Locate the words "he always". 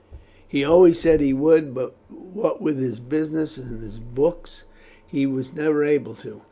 0.47-0.97